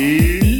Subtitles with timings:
[0.00, 0.59] E.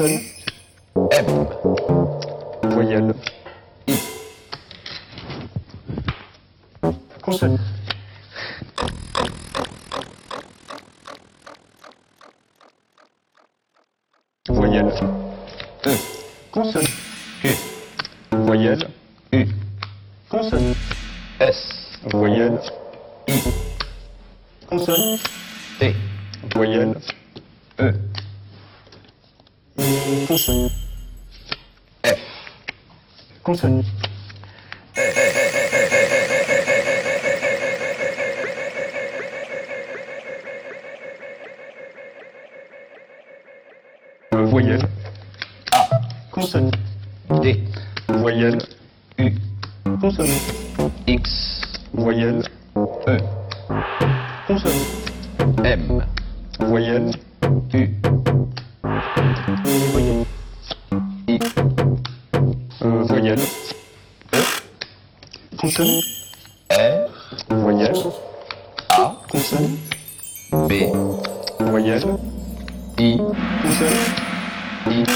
[0.00, 0.20] Consonne.
[1.12, 1.26] M.
[2.70, 3.14] Voyelle.
[3.86, 3.98] I.
[7.20, 7.58] Consonne.
[14.48, 14.90] Voyelle.
[15.84, 15.96] E.
[16.50, 16.86] Consonne.
[17.42, 17.48] Q.
[18.32, 18.88] Voyelle.
[19.34, 19.46] U.
[20.30, 20.74] Consonne.
[21.40, 21.98] S.
[22.10, 22.58] Voyelle.
[23.28, 23.32] I.
[24.66, 25.18] Consonne.
[25.78, 25.94] T.
[26.54, 26.96] Voyelle.
[27.78, 28.09] E.
[30.10, 30.70] Consonne.
[32.04, 32.18] F.
[33.44, 33.84] Consonne.
[44.32, 44.88] Voyelle.
[45.72, 45.88] A.
[46.32, 46.70] Consonne.
[47.42, 47.68] D.
[48.08, 48.58] Voyelle.
[49.18, 49.30] U.
[50.00, 50.59] Consonne.
[70.52, 70.72] B.
[71.60, 72.18] Voyelle.
[72.98, 73.18] I.
[73.62, 73.96] Consonne.
[74.86, 75.12] X.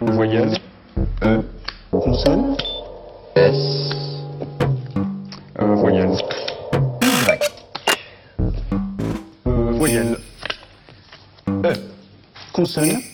[0.00, 0.58] Voyelle.
[1.22, 1.42] E.
[1.90, 2.56] Consonne.
[3.36, 3.90] S.
[5.58, 6.16] Euh, voyelle.
[7.00, 7.38] Y.
[9.46, 10.18] Euh, voyelle.
[11.48, 11.72] E.
[12.52, 13.13] Consonne.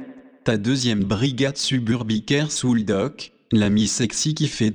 [0.43, 4.71] Ta deuxième brigade suburbicaire sous le doc, la mi-sexy qui fait